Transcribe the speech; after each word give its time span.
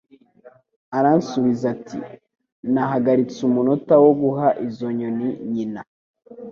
Aransubiza 0.97 1.65
ati: 1.75 1.99
"Nahagaritse 2.73 3.39
umunota 3.49 3.93
wo 4.03 4.11
guha 4.21 4.47
izo 4.67 4.87
nyoni 4.97 5.27
nyina." 5.53 5.81